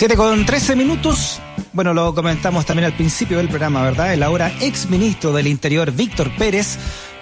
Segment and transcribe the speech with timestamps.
[0.00, 1.42] 7 con 13 minutos.
[1.74, 4.14] Bueno, lo comentamos también al principio del programa, ¿verdad?
[4.14, 6.78] El ahora ex ministro del Interior, Víctor Pérez,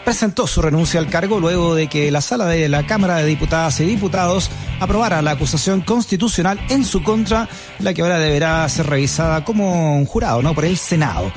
[0.09, 3.79] presentó su renuncia al cargo luego de que la sala de la Cámara de Diputadas
[3.81, 4.51] y Diputados
[4.81, 7.47] aprobara la acusación constitucional en su contra,
[7.81, 10.55] la que ahora deberá ser revisada como un jurado, ¿no?
[10.55, 11.31] Por el Senado.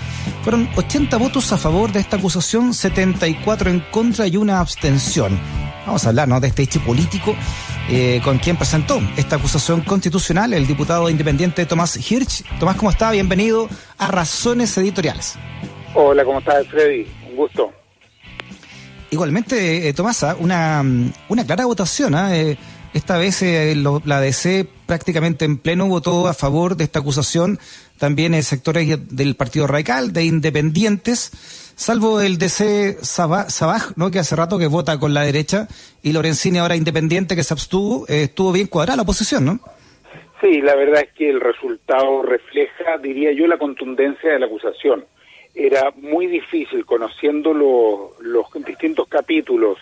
[0.44, 5.38] Fueron 80 votos a favor de esta acusación, 74 en contra y una abstención.
[5.86, 6.40] Vamos a hablar, ¿no?
[6.40, 7.36] De este hecho político
[7.90, 12.46] eh, con quien presentó esta acusación constitucional, el diputado independiente Tomás Hirsch.
[12.58, 13.12] Tomás, ¿cómo está?
[13.12, 13.68] Bienvenido
[13.98, 15.36] a Razones Editoriales.
[15.94, 17.06] Hola, ¿cómo estás, Freddy?
[17.30, 17.81] Un gusto.
[19.12, 20.36] Igualmente, eh, Tomás, ¿ah?
[20.40, 20.84] una,
[21.30, 22.16] una clara votación.
[22.16, 22.58] ¿eh?
[22.94, 27.60] esta vez eh, la DC prácticamente en pleno votó a favor de esta acusación.
[28.00, 31.32] También sectores del Partido Radical, de Independientes
[31.82, 34.12] salvo el DC Sabaj, ¿no?
[34.12, 35.68] que hace rato que vota con la derecha,
[36.04, 39.60] y Lorenzini ahora independiente que se abstuvo, eh, estuvo bien cuadrada la oposición, ¿no?
[40.40, 45.06] Sí, la verdad es que el resultado refleja, diría yo, la contundencia de la acusación.
[45.54, 49.78] Era muy difícil, conociendo los distintos capítulos,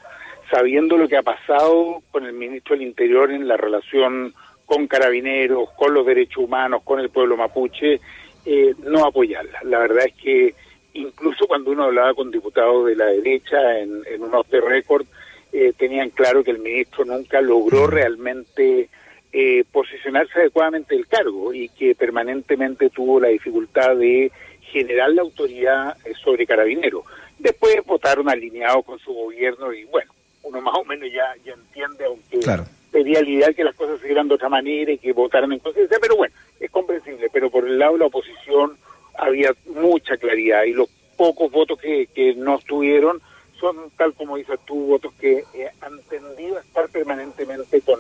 [0.50, 4.34] sabiendo lo que ha pasado con el ministro del Interior en la relación
[4.66, 8.00] con carabineros, con los derechos humanos, con el pueblo mapuche,
[8.46, 9.60] eh, no apoyarla.
[9.64, 10.56] La verdad es que
[10.94, 15.06] incluso cuando uno hablaba con diputados de la derecha en, en un off the record,
[15.52, 18.90] eh, tenían claro que el ministro nunca logró realmente
[19.32, 24.32] eh, posicionarse adecuadamente el cargo y que permanentemente tuvo la dificultad de
[24.70, 27.04] generar la autoridad sobre Carabinero.
[27.38, 30.12] Después votaron alineados con su gobierno y bueno,
[30.44, 32.66] uno más o menos ya, ya entiende, aunque claro.
[32.92, 35.98] sería el ideal que las cosas se de otra manera y que votaran en conciencia,
[36.02, 37.28] pero bueno, es comprensible.
[37.32, 38.78] Pero por el lado de la oposición
[39.18, 43.22] había mucha claridad y los pocos votos que, que no estuvieron
[43.60, 48.00] son, tal como dices tú, votos que eh, han tendido a estar permanentemente con,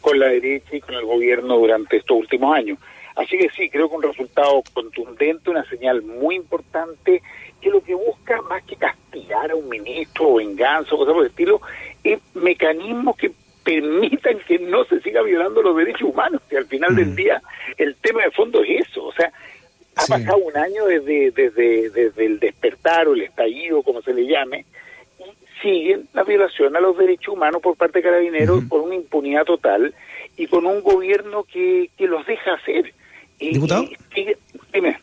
[0.00, 2.78] con la derecha y con el gobierno durante estos últimos años.
[3.20, 7.22] Así que sí, creo que un resultado contundente, una señal muy importante,
[7.60, 11.24] que lo que busca más que castigar a un ministro o venganza o cosas por
[11.24, 11.60] el estilo,
[12.02, 13.30] es mecanismos que
[13.62, 17.14] permitan que no se siga violando los derechos humanos, que al final del mm.
[17.14, 17.42] día
[17.76, 19.30] el tema de fondo es eso, o sea,
[19.96, 24.26] ha pasado un año desde, desde, desde el despertar o el estallido, como se le
[24.26, 24.64] llame,
[25.18, 29.44] y siguen la violación a los derechos humanos por parte de carabineros por una impunidad
[29.44, 29.94] total
[30.38, 32.94] y con un gobierno que, que los deja hacer.
[33.40, 33.88] ¿Diputado?
[34.72, 34.98] dime.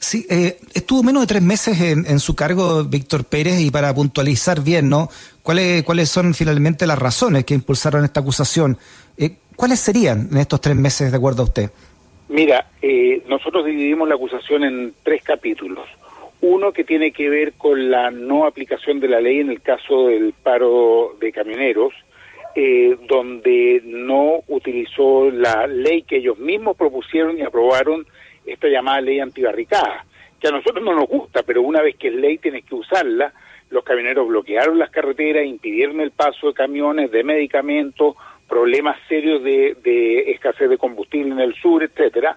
[0.00, 3.92] Sí, eh, estuvo menos de tres meses en, en, su cargo Víctor Pérez y para
[3.92, 5.08] puntualizar bien, ¿no?
[5.42, 8.78] ¿Cuáles, cuáles son finalmente las razones que impulsaron esta acusación?
[9.16, 11.70] Eh, ¿Cuáles serían en estos tres meses, de acuerdo a usted?
[12.28, 15.88] Mira, eh, nosotros dividimos la acusación en tres capítulos.
[16.40, 20.06] Uno que tiene que ver con la no aplicación de la ley en el caso
[20.06, 21.92] del paro de camioneros,
[22.60, 28.04] eh, donde no utilizó la ley que ellos mismos propusieron y aprobaron,
[28.44, 30.04] esta llamada ley antibarricada,
[30.40, 33.32] que a nosotros no nos gusta, pero una vez que es ley tienes que usarla.
[33.70, 38.16] Los camioneros bloquearon las carreteras, impidieron el paso de camiones, de medicamentos,
[38.48, 42.36] problemas serios de, de, escasez de combustible en el sur, etcétera,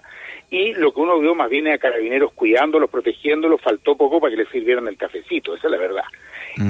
[0.52, 4.30] y lo que uno vio más bien es a carabineros cuidándolos, protegiéndolos, faltó poco para
[4.30, 6.04] que les sirvieran el cafecito, esa es la verdad.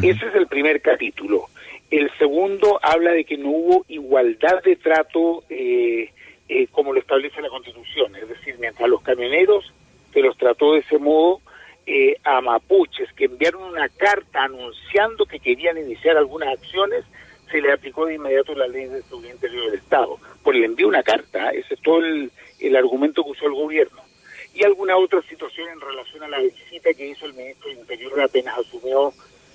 [0.02, 1.48] Ese es el primer capítulo.
[1.92, 6.10] El segundo habla de que no hubo igualdad de trato eh,
[6.48, 9.70] eh, como lo establece la Constitución, es decir, mientras los camioneros
[10.10, 11.42] se los trató de ese modo,
[11.86, 17.04] eh, a mapuches que enviaron una carta anunciando que querían iniciar algunas acciones,
[17.50, 20.18] se le aplicó de inmediato la ley de seguridad interior del Estado.
[20.42, 22.30] Por le envió una carta, ese es todo el,
[22.74, 24.00] argumento que usó el gobierno.
[24.54, 28.18] Y alguna otra situación en relación a la visita que hizo el ministro del Interior
[28.22, 29.12] apenas asumió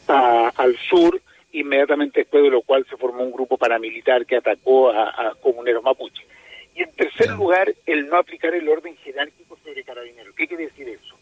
[0.08, 1.19] al sur,
[1.52, 6.25] inmediatamente después de lo cual se formó un grupo paramilitar que atacó a, comuneros mapuche.
[6.75, 10.35] Y en tercer lugar, el no aplicar el orden jerárquico sobre carabineros.
[10.35, 11.18] ¿Qué quiere decir eso?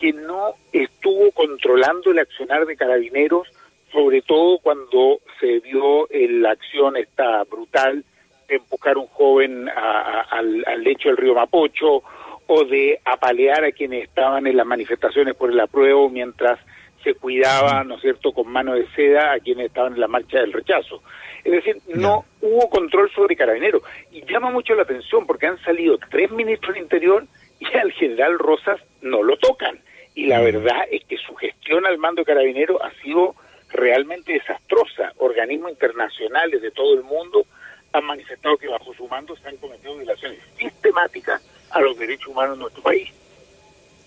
[0.00, 3.48] Que no estuvo controlando el accionar de carabineros
[3.92, 8.04] sobre todo cuando se vio la acción esta brutal
[8.48, 12.02] de empujar a un joven al, lecho del río Mapocho
[12.46, 16.60] o de apalear a quienes estaban en las manifestaciones por el apruebo mientras
[17.06, 20.40] se cuidaba, ¿no es cierto?, con mano de seda a quienes estaban en la marcha
[20.40, 21.02] del rechazo.
[21.44, 23.82] Es decir, no hubo control sobre carabineros.
[24.10, 27.24] Y llama mucho la atención porque han salido tres ministros del Interior
[27.60, 29.78] y al general Rosas no lo tocan.
[30.16, 33.36] Y la verdad es que su gestión al mando de carabineros ha sido
[33.70, 35.12] realmente desastrosa.
[35.18, 37.46] Organismos internacionales de todo el mundo
[37.92, 42.54] han manifestado que bajo su mando se han cometido violaciones sistemáticas a los derechos humanos
[42.54, 43.12] en nuestro país.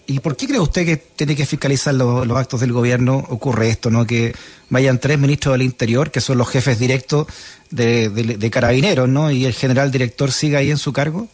[0.10, 3.24] ¿Y por qué cree usted que tiene que fiscalizar los actos del gobierno?
[3.30, 4.08] Ocurre esto, ¿no?
[4.08, 4.34] Que
[4.72, 7.28] vayan tres ministros del Interior, que son los jefes directos
[7.70, 9.30] de, carabineros, ¿no?
[9.30, 11.28] Y el general director siga ahí en su cargo.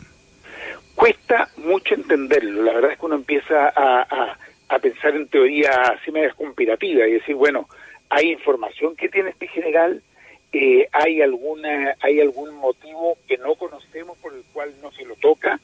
[0.94, 2.63] Cuesta mucho entenderlo.
[2.63, 4.36] La verdad es que uno empieza a,
[4.68, 7.69] a, pensar en teoría así medio conspirativa y decir, bueno,
[8.10, 10.04] hay información que tiene este general,
[10.51, 15.16] eh, hay alguna hay algún motivo que no conocemos por el cual no se lo
[15.16, 15.62] toca,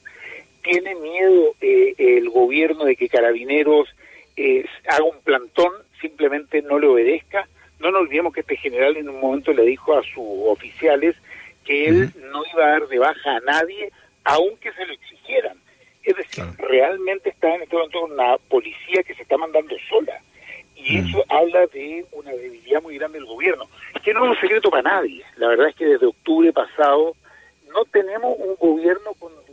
[0.72, 3.88] tiene miedo eh, el gobierno de que Carabineros
[4.36, 5.70] eh, haga un plantón,
[6.00, 7.46] simplemente no le obedezca.
[7.78, 11.14] No nos olvidemos que este general en un momento le dijo a sus oficiales
[11.64, 13.92] que él no iba a dar de baja a nadie,
[14.24, 15.58] aunque se lo exigieran.
[16.04, 20.20] Es decir, realmente está en este momento una policía que se está mandando sola.
[20.74, 23.68] Y eso habla de una debilidad muy grande del gobierno,
[24.02, 25.22] que no es un secreto para nadie.
[25.36, 27.14] La verdad es que desde octubre pasado
[27.72, 29.51] no tenemos un gobierno conduciendo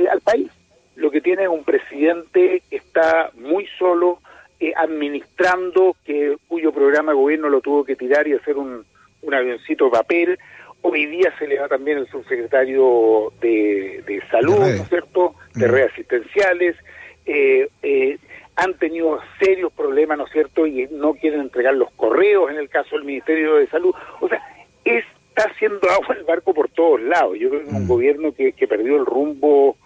[0.00, 0.50] eh, al país.
[0.96, 4.18] Lo que tiene es un presidente que está muy solo,
[4.58, 8.84] eh, administrando, que cuyo programa de gobierno lo tuvo que tirar y hacer un,
[9.22, 10.38] un avioncito de papel,
[10.82, 15.68] Hoy día se le da también el subsecretario de, de Salud, ¿no es cierto?, de
[15.68, 15.70] mm.
[15.70, 16.76] redes asistenciales.
[17.26, 18.18] Eh, eh,
[18.56, 22.70] han tenido serios problemas, ¿no es cierto?, y no quieren entregar los correos en el
[22.70, 23.94] caso del Ministerio de Salud.
[24.20, 24.42] O sea,
[24.84, 27.38] está haciendo agua el barco por todos lados.
[27.38, 27.88] Yo creo que es un mm.
[27.88, 29.76] gobierno que, que perdió el rumbo,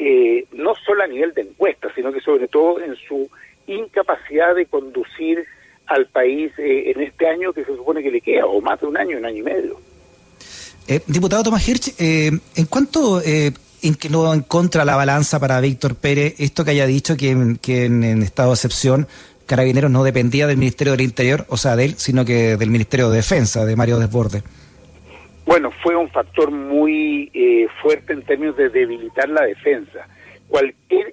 [0.00, 3.28] eh, no solo a nivel de encuestas, sino que sobre todo en su
[3.66, 5.44] incapacidad de conducir
[5.86, 8.96] al país en este año que se supone que le queda, o más de un
[8.96, 9.80] año, un año y medio.
[10.88, 13.52] Eh, diputado Tomás Hirsch, eh, ¿en cuánto eh,
[14.08, 18.48] no en contra la balanza para Víctor Pérez esto que haya dicho que, en, estado
[18.48, 19.06] de excepción
[19.46, 23.10] Carabineros no dependía del Ministerio del Interior, o sea, de él, sino que del Ministerio
[23.10, 24.42] de Defensa, de Mario Desborde?
[25.50, 30.06] Bueno, fue un factor muy eh, fuerte en términos de debilitar la defensa.
[30.46, 31.12] Cualquier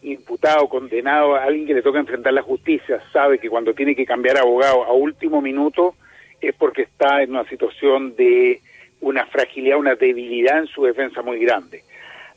[0.00, 4.38] imputado, condenado, alguien que le toca enfrentar la justicia, sabe que cuando tiene que cambiar
[4.38, 5.94] abogado a último minuto
[6.40, 8.62] es porque está en una situación de
[9.02, 11.82] una fragilidad, una debilidad en su defensa muy grande.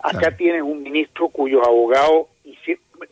[0.03, 2.27] Acá tienes un ministro cuyos abogados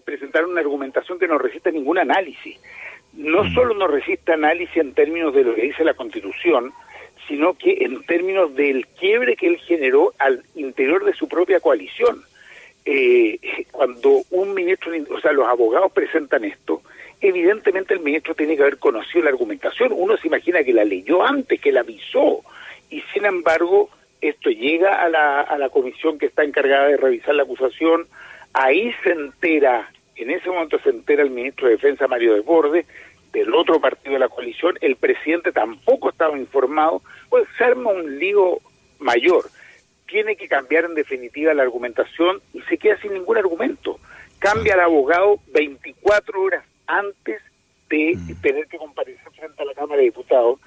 [0.03, 2.59] presentaron una argumentación que no resiste ningún análisis.
[3.13, 3.53] No mm.
[3.53, 6.73] solo no resiste análisis en términos de lo que dice la Constitución,
[7.27, 12.23] sino que en términos del quiebre que él generó al interior de su propia coalición.
[12.85, 13.39] Eh,
[13.71, 16.81] cuando un ministro, o sea, los abogados presentan esto,
[17.21, 19.93] evidentemente el ministro tiene que haber conocido la argumentación.
[19.95, 22.41] Uno se imagina que la leyó antes, que la avisó,
[22.89, 27.35] y sin embargo esto llega a la, a la comisión que está encargada de revisar
[27.35, 28.07] la acusación,
[28.53, 32.85] ahí se entera, en ese momento se entera el ministro de Defensa Mario Desbordes,
[33.33, 38.19] del otro partido de la coalición, el presidente tampoco estaba informado, pues se arma un
[38.19, 38.59] lío
[39.00, 39.45] mayor.
[40.07, 44.00] Tiene que cambiar en definitiva la argumentación y se queda sin ningún argumento.
[44.38, 47.41] Cambia al abogado 24 horas antes
[47.89, 48.41] de mm.
[48.41, 50.59] tener que comparecer frente a la Cámara de Diputados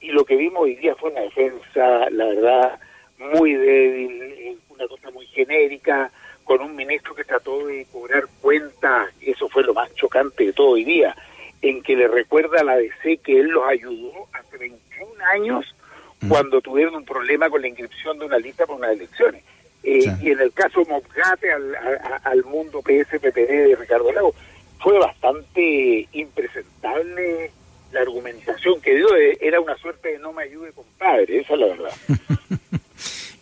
[0.00, 2.80] y lo que vimos hoy día fue una defensa, la verdad,
[3.18, 6.10] muy débil, una cosa muy genérica,
[6.44, 10.70] con un ministro que trató de cobrar cuentas, eso fue lo más chocante de todo
[10.70, 11.14] hoy día,
[11.62, 15.74] en que le recuerda a la DC que él los ayudó hace 21 años
[16.20, 16.28] mm.
[16.28, 19.42] cuando tuvieron un problema con la inscripción de una lista para unas elecciones.
[19.84, 21.74] Eh, y en el caso Mobgate al,
[22.22, 24.34] al mundo PSPPD de Ricardo Lago,
[24.78, 27.50] fue bastante impresentable
[27.92, 29.08] la argumentación que dio
[29.40, 31.92] era una suerte de no me ayude compadre, esa es la verdad.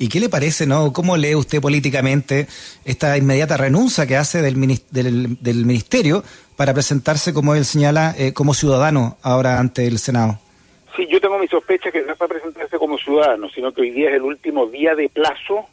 [0.00, 0.94] ¿Y qué le parece, no?
[0.94, 2.47] ¿Cómo lee usted políticamente
[2.87, 4.57] esta inmediata renuncia que hace del,
[4.90, 6.25] del, ministerio
[6.57, 10.38] para presentarse, como él señala, eh, como ciudadano ahora ante el Senado?
[10.97, 13.90] Sí, yo tengo mi sospecha que no es para presentarse como ciudadano, sino que hoy
[13.90, 15.66] día es el último día de plazo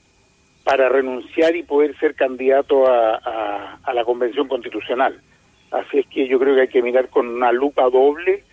[0.65, 5.21] para renunciar y poder ser candidato a, a la Convención Constitucional.
[5.71, 8.43] Así es que yo creo que hay que mirar con una lupa doble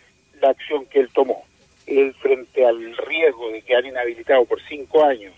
[0.40, 1.42] la acción que él tomó.
[1.88, 5.32] Él frente al riesgo de quedar inhabilitado por cinco años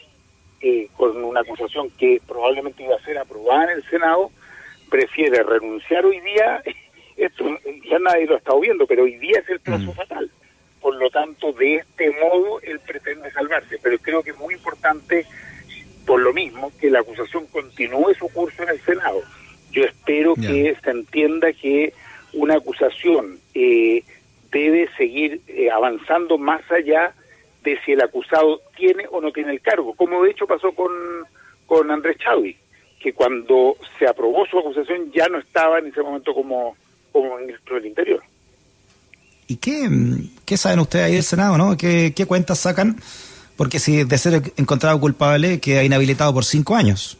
[0.60, 4.30] eh, con una acusación que probablemente iba a ser aprobada en el Senado,
[4.90, 6.62] prefiere renunciar hoy día.
[7.16, 7.44] Esto
[7.88, 9.94] ya nadie lo ha estado viendo, pero hoy día es el plazo mm.
[9.94, 10.30] fatal.
[10.80, 13.78] Por lo tanto, de este modo él pretende salvarse.
[13.82, 15.26] Pero creo que es muy importante,
[16.06, 19.22] por lo mismo, que la acusación continúe su curso en el Senado.
[19.72, 21.92] Yo espero que se entienda que
[22.32, 24.02] una acusación eh,
[24.50, 27.25] debe seguir eh, avanzando más allá de
[27.84, 30.92] si el acusado tiene o no tiene el cargo, como de hecho pasó con,
[31.66, 32.56] con Andrés Chávez,
[33.00, 36.76] que cuando se aprobó su acusación ya no estaba en ese momento como,
[37.12, 38.22] como ministro del Interior.
[39.48, 39.88] ¿Y qué,
[40.44, 41.76] qué saben ustedes ahí del Senado, no?
[41.76, 42.96] ¿Qué, qué cuentas sacan?
[43.56, 47.16] Porque si de ser encontrado culpable queda inhabilitado por cinco años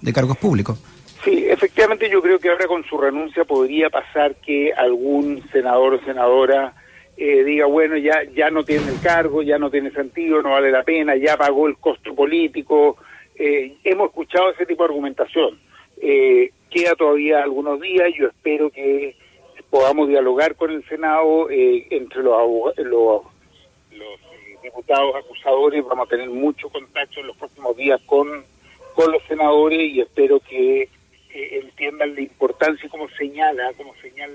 [0.00, 0.78] de cargos públicos.
[1.24, 6.04] Sí, efectivamente yo creo que ahora con su renuncia podría pasar que algún senador o
[6.04, 6.74] senadora
[7.16, 10.70] eh, diga, bueno, ya, ya no tiene el cargo, ya no tiene sentido, no vale
[10.70, 12.96] la pena, ya pagó el costo político,
[13.36, 15.58] eh, hemos escuchado ese tipo de argumentación.
[16.00, 19.14] Eh, queda todavía algunos días, yo espero que
[19.70, 23.22] podamos dialogar con el Senado eh, entre los, los,
[23.90, 28.44] los diputados acusadores, vamos a tener mucho contacto en los próximos días con,
[28.94, 30.88] con los senadores y espero que
[31.34, 34.30] entiendan la importancia como señala, como señal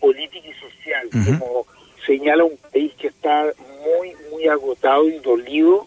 [0.00, 1.64] política y social, como
[2.06, 3.52] señala un país que está
[3.84, 5.86] muy, muy agotado y dolido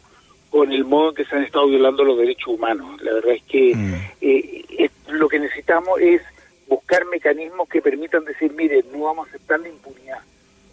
[0.50, 3.02] con el modo en que se han estado violando los derechos humanos.
[3.02, 3.94] La verdad es que mm.
[4.22, 6.22] eh, lo que necesitamos es
[6.68, 10.20] buscar mecanismos que permitan decir, mire, no vamos a aceptar la impunidad,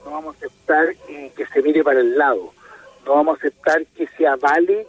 [0.04, 2.52] no vamos a aceptar eh, que se mire para el lado,
[3.04, 4.86] no vamos a aceptar que se avale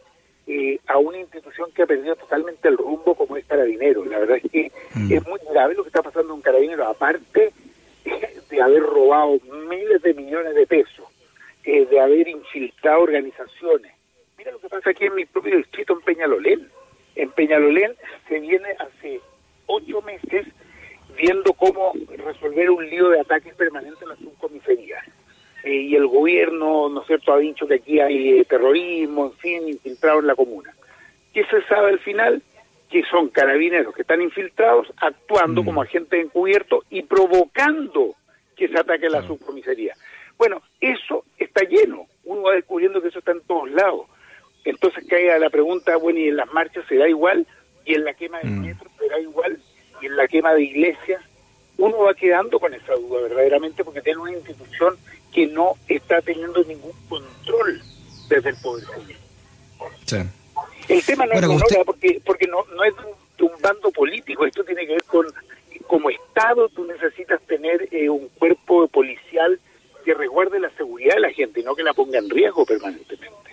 [0.47, 4.07] eh, a una institución que ha perdido totalmente el rumbo como es Carabineros.
[4.07, 5.11] La verdad es que mm.
[5.11, 7.53] es muy grave lo que está pasando en Carabineros, aparte
[8.55, 11.05] de haber robado miles de millones de pesos,
[11.63, 13.95] de haber infiltrado organizaciones,
[14.51, 16.69] lo que pasa aquí en mi propio distrito, en Peñalolén.
[17.15, 17.95] En Peñalolén
[18.27, 19.19] se viene hace
[19.65, 20.45] ocho meses
[21.17, 24.97] viendo cómo resolver un lío de ataques permanentes en la subcomisaría.
[25.63, 29.33] Eh, y el gobierno, ¿no es cierto?, ha dicho que aquí hay eh, terrorismo, en
[29.33, 30.73] fin, infiltrado en la comuna.
[31.33, 32.43] ¿Qué se sabe al final?
[32.89, 35.65] Que son carabineros que están infiltrados, actuando mm.
[35.65, 38.15] como agentes encubiertos y provocando
[38.55, 39.95] que se ataque la subcomisaría.
[40.37, 42.07] Bueno, eso está lleno.
[42.23, 44.07] Uno va descubriendo que eso está en todos lados.
[44.63, 47.45] Entonces caiga la pregunta, bueno, ¿y en las marchas será igual?
[47.85, 48.61] ¿Y en la quema de mm.
[48.61, 49.59] metro será igual?
[50.01, 51.21] ¿Y en la quema de iglesias?
[51.77, 54.97] Uno va quedando con esa duda verdaderamente porque tiene una institución
[55.33, 57.81] que no está teniendo ningún control
[58.29, 58.85] desde el Poder
[60.05, 60.17] Sí.
[60.87, 62.93] El tema no es porque, porque no, no es
[63.39, 65.25] un, un, bando político, esto tiene que ver con,
[65.87, 69.59] como Estado tú necesitas tener eh, un cuerpo policial
[70.03, 73.51] que resguarde la seguridad de la gente no que la ponga en riesgo permanentemente.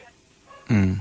[0.69, 1.01] Mm.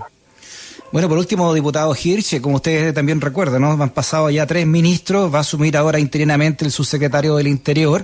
[0.91, 3.71] Bueno, por último, diputado Hirsch, como ustedes también recuerdan, ¿no?
[3.71, 8.03] han pasado ya tres ministros, va a asumir ahora interinamente el subsecretario del Interior,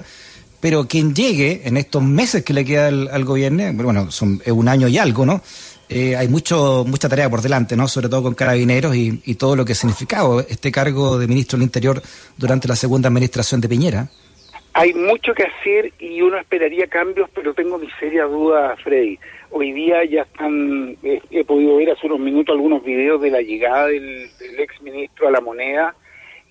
[0.61, 4.87] pero quien llegue en estos meses que le queda al, gobierno, bueno, son un año
[4.87, 5.41] y algo, ¿no?
[5.89, 7.87] Eh, hay mucho mucha tarea por delante, ¿no?
[7.87, 11.57] Sobre todo con carabineros y, y todo lo que ha significado este cargo de ministro
[11.57, 12.01] del Interior
[12.37, 14.09] durante la segunda administración de Piñera.
[14.77, 19.17] Hay mucho que hacer y uno esperaría cambios, pero tengo mi seria duda, Freddy.
[19.49, 23.87] Hoy día ya están, he, podido ver hace unos minutos algunos videos de la llegada
[23.87, 24.29] del,
[24.59, 25.95] ex ministro a la moneda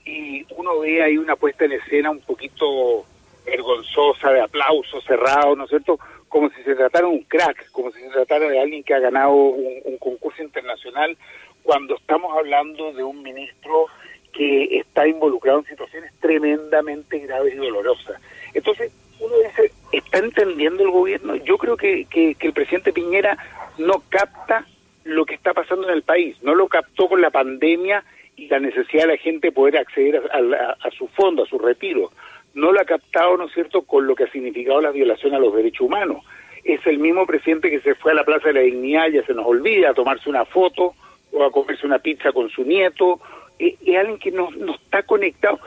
[0.05, 3.05] y uno ve ahí una puesta en escena un poquito
[3.45, 5.97] vergonzosa, de aplausos cerrados, ¿no es cierto?
[6.29, 8.99] Como si se tratara de un crack, como si se tratara de alguien que ha
[8.99, 11.17] ganado un, concurso internacional,
[11.63, 13.87] cuando estamos hablando de un ministro
[14.33, 18.21] que está involucrado en situaciones tremendamente graves y dolorosas.
[18.55, 21.37] Entonces, uno dice, ¿está entendiendo el gobierno?
[21.37, 23.37] Yo creo que, que, el presidente Piñera
[23.79, 24.67] no capta
[25.05, 28.05] lo que está pasando en el país, no lo captó con la pandemia
[28.37, 32.13] y la necesidad de la gente poder acceder a, su fondo, a su retiro.
[32.57, 35.39] No lo ha captado, ¿no es cierto?, con lo que ha significado la violación a
[35.39, 36.25] los derechos humanos.
[36.65, 39.35] Es el mismo presidente que se fue a la Plaza de la Dignidad, ya se
[39.35, 40.95] nos olvida, a tomarse una foto
[41.33, 43.21] o a comerse una pizza con su nieto
[43.59, 45.59] es alguien que no, no está conectado,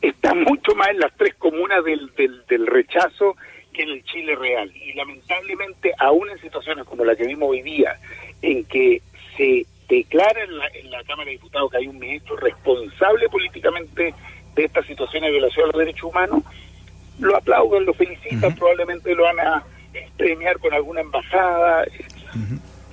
[0.00, 2.10] está mucho más en las tres comunas del,
[2.48, 3.36] del, rechazo
[3.72, 4.72] que en el Chile real.
[4.74, 7.96] Y lamentablemente, aún en situaciones como la que vimos hoy día,
[8.42, 9.00] en que
[9.36, 14.14] se declara en la, en la Cámara de Diputados que hay un ministro responsable políticamente
[14.56, 16.42] de esta situación de violación a los derechos humanos,
[17.20, 19.64] lo aplauden, lo felicitan, probablemente lo van a
[20.16, 21.86] premiar con alguna embajada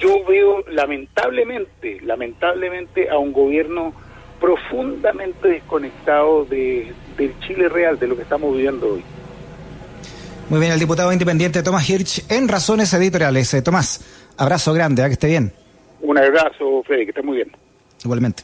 [0.04, 3.94] yo veo lamentablemente, lamentablemente a un gobierno
[4.40, 9.04] profundamente desconectado de, del Chile real, de lo que estamos viviendo hoy.
[10.50, 13.54] Muy bien, el diputado independiente Tomás Hirsch en Razones Editoriales.
[13.54, 15.10] Eh, Tomás, abrazo grande, ¿a ¿eh?
[15.10, 15.54] que esté bien.
[16.02, 17.52] Un abrazo, Freddy, que esté muy bien.
[18.04, 18.44] Igualmente.